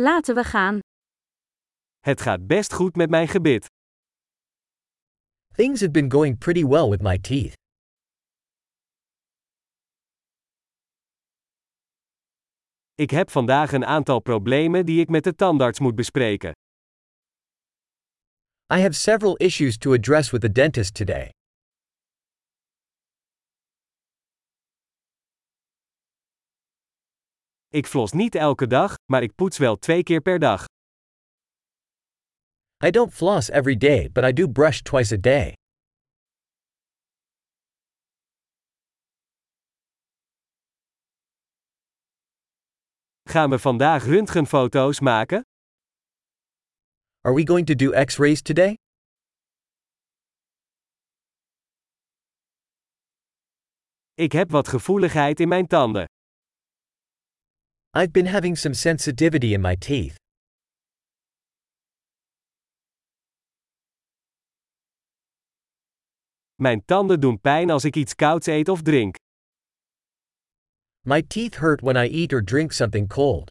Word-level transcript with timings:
Laten 0.00 0.34
we 0.34 0.44
gaan. 0.44 0.78
Het 1.98 2.20
gaat 2.20 2.46
best 2.46 2.72
goed 2.72 2.96
met 2.96 3.10
mijn 3.10 3.28
gebit. 3.28 3.66
Things 5.54 5.80
have 5.80 5.90
been 5.90 6.10
going 6.12 6.38
pretty 6.38 6.64
well 6.64 6.88
with 6.88 7.02
my 7.02 7.18
teeth. 7.18 7.52
Ik 12.94 13.10
heb 13.10 13.30
vandaag 13.30 13.72
een 13.72 13.84
aantal 13.84 14.20
problemen 14.20 14.86
die 14.86 15.00
ik 15.00 15.08
met 15.08 15.24
de 15.24 15.34
tandarts 15.34 15.78
moet 15.78 15.94
bespreken. 15.94 16.52
I 18.74 18.80
have 18.80 18.92
several 18.92 19.36
issues 19.36 19.78
to 19.78 19.92
address 19.92 20.30
with 20.30 20.40
the 20.40 20.52
dentist 20.52 20.94
today. 20.94 21.37
Ik 27.70 27.86
flos 27.86 28.12
niet 28.12 28.34
elke 28.34 28.66
dag, 28.66 28.94
maar 29.12 29.22
ik 29.22 29.34
poets 29.34 29.58
wel 29.58 29.76
twee 29.76 30.02
keer 30.02 30.20
per 30.20 30.38
dag. 30.38 30.64
I 32.84 32.90
don't 32.90 33.12
floss 33.12 33.50
every 33.50 33.76
day, 33.76 34.10
but 34.12 34.24
I 34.24 34.32
do 34.32 34.48
brush 34.48 34.80
twice 34.80 35.14
a 35.14 35.18
day. 35.20 35.52
Gaan 43.22 43.50
we 43.50 43.58
vandaag 43.58 44.04
röntgenfoto's 44.04 45.00
maken? 45.00 45.42
Are 47.20 47.34
we 47.34 47.46
going 47.46 47.66
to 47.66 47.74
do 47.74 48.04
x 48.04 48.16
rays 48.16 48.42
today? 48.42 48.74
Ik 54.14 54.32
heb 54.32 54.50
wat 54.50 54.68
gevoeligheid 54.68 55.40
in 55.40 55.48
mijn 55.48 55.66
tanden. 55.66 56.04
I've 57.98 58.12
been 58.12 58.26
having 58.26 58.54
some 58.54 58.74
sensitivity 58.74 59.54
in 59.54 59.60
my 59.60 59.74
teeth. 59.74 60.16
Mijn 66.54 66.84
tanden 66.84 67.20
doen 67.20 67.40
pijn 67.40 67.70
als 67.70 67.84
ik 67.84 67.96
iets 67.96 68.14
kouds 68.14 68.46
eet 68.46 68.68
of 68.68 68.82
drink. 68.82 69.16
My 71.00 71.22
teeth 71.22 71.54
hurt 71.54 71.80
when 71.80 71.96
I 71.96 72.08
eat 72.08 72.32
or 72.32 72.44
drink 72.44 72.72
something 72.72 73.08
cold. 73.08 73.50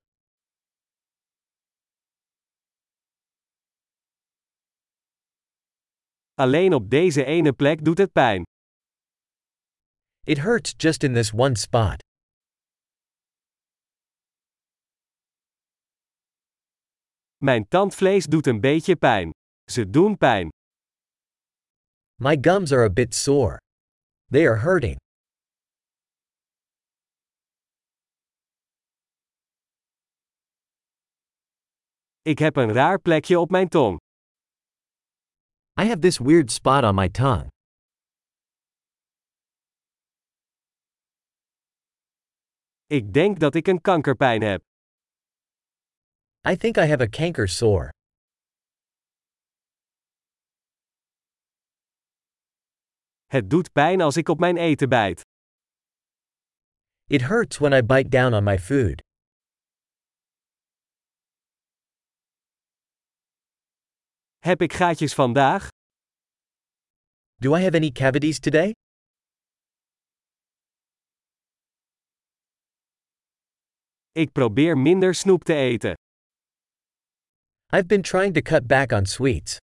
Alleen 6.34 6.74
op 6.74 6.90
deze 6.90 7.26
ene 7.26 7.54
plek 7.54 7.86
doet 7.86 7.98
het 7.98 8.12
pijn. 8.12 8.44
It 10.24 10.38
hurts 10.38 10.74
just 10.78 11.04
in 11.04 11.14
this 11.14 11.34
one 11.34 11.56
spot. 11.58 12.07
Mijn 17.38 17.68
tandvlees 17.68 18.26
doet 18.26 18.48
een 18.48 18.60
beetje 18.60 18.96
pijn. 18.96 19.32
Ze 19.72 19.90
doen 19.90 20.18
pijn. 20.18 20.50
My 22.22 22.38
gums 22.42 22.72
are 22.72 22.84
a 22.84 22.90
bit 22.90 23.16
sore. 23.16 23.58
They 24.32 24.48
are 24.48 24.60
hurting. 24.60 24.98
Ik 32.22 32.40
heb 32.40 32.56
een 32.56 32.74
raar 32.74 33.00
plekje 33.00 33.40
op 33.40 33.50
mijn 33.50 33.68
tong. 33.68 33.98
I 35.82 35.84
have 35.84 36.00
this 36.00 36.18
weird 36.18 36.52
spot 36.52 36.84
on 36.84 36.96
my 36.96 37.10
tongue. 37.10 37.50
Ik 42.86 43.14
denk 43.14 43.40
dat 43.40 43.56
ik 43.56 43.68
een 43.68 43.82
kankerpijn 43.82 44.42
heb. 44.42 44.67
I 46.50 46.56
think 46.56 46.78
I 46.78 46.86
have 46.86 47.02
a 47.04 47.08
canker 47.08 47.48
sore. 47.48 47.90
Het 53.26 53.50
doet 53.50 53.72
pijn 53.72 54.02
als 54.02 54.18
ik 54.18 54.30
op 54.30 54.40
mijn 54.40 54.58
eten 54.58 54.90
bijt. 54.90 55.22
It 57.08 57.22
hurts 57.22 57.58
when 57.58 57.74
I 57.74 57.82
bite 57.84 58.10
down 58.10 58.34
on 58.34 58.44
my 58.44 58.60
food. 58.60 59.02
Heb 64.38 64.62
ik 64.62 64.74
gaatjes 64.74 65.14
vandaag? 65.14 65.68
Do 67.36 67.56
I 67.56 67.62
have 67.64 67.76
any 67.76 67.92
cavities 67.92 68.40
today? 68.40 68.72
Ik 74.12 74.32
probeer 74.32 74.78
minder 74.78 75.14
snoep 75.14 75.44
te 75.44 75.54
eten. 75.54 75.94
I've 77.70 77.88
been 77.88 78.02
trying 78.02 78.34
to 78.34 78.42
cut 78.42 78.66
back 78.66 78.94
on 78.94 79.06
sweets. 79.06 79.58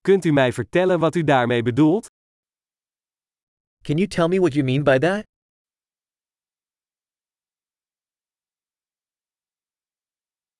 Kunt 0.00 0.24
u 0.24 0.32
mij 0.32 0.52
vertellen 0.52 0.98
wat 0.98 1.14
u 1.14 1.24
daarmee 1.24 1.62
bedoelt? 1.62 2.06
Can 3.82 3.96
you 3.96 4.08
tell 4.08 4.28
me 4.28 4.38
what 4.38 4.52
you 4.52 4.64
mean 4.64 4.82
by 4.84 4.98
that? 4.98 5.22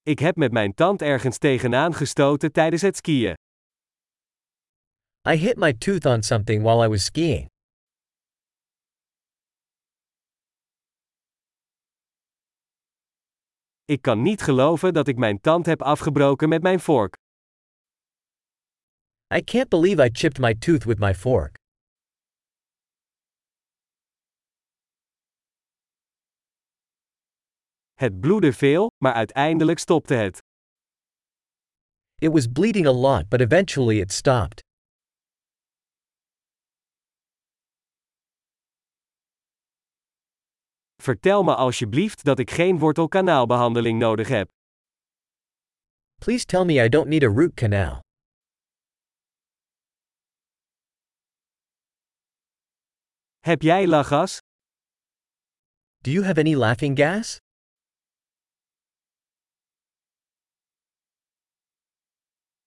Ik 0.02 0.18
heb 0.18 0.36
met 0.36 0.52
mijn 0.52 0.74
tand 0.74 1.02
ergens 1.02 1.38
tegenaan 1.38 1.94
gestoten 1.94 2.52
tijdens 2.52 2.82
het 2.82 2.96
skiën. 2.96 3.34
I 5.28 5.36
hit 5.36 5.56
my 5.56 5.72
tooth 5.72 6.06
on 6.06 6.22
something 6.22 6.62
while 6.62 6.84
I 6.84 6.88
was 6.88 7.04
skiing. 7.04 7.48
Ik 13.94 14.02
kan 14.02 14.22
niet 14.22 14.42
geloven 14.42 14.92
dat 14.92 15.08
ik 15.08 15.16
mijn 15.16 15.40
tand 15.40 15.66
heb 15.66 15.82
afgebroken 15.82 16.48
met 16.48 16.62
mijn 16.62 16.80
vork. 16.80 17.16
I 19.34 19.44
can't 19.44 19.68
believe 19.68 20.04
I 20.04 20.08
chipped 20.12 20.38
my 20.38 20.54
tooth 20.54 20.84
with 20.84 20.98
my 20.98 21.14
fork. 21.14 21.56
Het 27.94 28.20
bloedde 28.20 28.52
veel, 28.52 28.90
maar 29.04 29.12
uiteindelijk 29.12 29.78
stopte 29.78 30.14
het. 30.14 30.38
It 32.14 32.32
was 32.32 32.46
bleeding 32.46 32.86
a 32.86 32.92
lot, 32.92 33.28
but 33.28 33.40
eventually 33.40 34.00
it 34.00 34.12
stopped. 34.12 34.67
Vertel 41.02 41.42
me 41.42 41.54
alsjeblieft 41.54 42.24
dat 42.24 42.38
ik 42.38 42.50
geen 42.50 42.78
wortelkanaalbehandeling 42.78 43.98
nodig 43.98 44.28
heb. 44.28 44.48
Please 46.18 46.44
tell 46.44 46.64
me 46.64 46.84
I 46.84 46.88
don't 46.88 47.08
need 47.08 47.22
a 47.22 47.26
root 47.26 47.54
canal. 47.54 48.00
Heb 53.38 53.62
jij 53.62 53.86
lachgas? 53.86 54.38
Do 56.02 56.10
you 56.10 56.24
have 56.24 56.38
any 56.38 56.54
laughing 56.54 56.98
gas? 56.98 57.38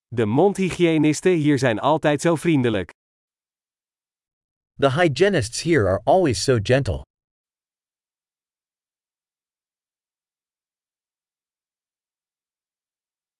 De 0.08 0.25
mondhygiënisten 0.25 1.31
hier 1.31 1.59
zijn 1.59 1.80
altijd 1.80 2.22
zo 2.22 2.36
vriendelijk. 2.36 2.91
The 4.80 4.91
hygienists 4.91 5.62
here 5.62 5.88
are 5.88 6.02
always 6.03 6.44
so 6.44 6.59
gentle. 6.64 7.11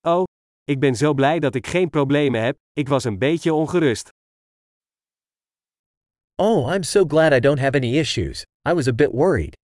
Oh, 0.04 0.24
ik 0.64 0.80
ben 0.80 0.96
zo 0.96 1.14
blij 1.14 1.40
dat 1.40 1.56
ik 1.56 1.68
geen 1.68 1.90
problemen 1.90 2.42
heb, 2.44 2.58
ik 2.74 2.88
was 2.88 3.04
een 3.04 3.18
beetje 3.18 3.54
ongerust. 3.54 4.10
Oh, 6.36 6.74
I'm 6.74 6.84
so 6.84 7.06
glad 7.06 7.34
I 7.34 7.40
don't 7.40 7.60
have 7.60 7.76
any 7.76 7.98
issues. 7.98 8.44
I 8.70 8.74
was 8.74 8.88
a 8.88 8.94
bit 8.94 9.12
worried. 9.12 9.56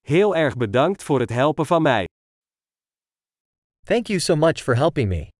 Heel 0.00 0.36
erg 0.36 0.56
bedankt 0.56 1.02
voor 1.02 1.20
het 1.20 1.30
helpen 1.30 1.66
van 1.66 1.82
mij. 1.82 2.04
Thank 3.86 4.06
you 4.06 4.18
so 4.20 4.36
much 4.36 4.62
for 4.62 4.76
helping 4.76 5.08
me. 5.08 5.33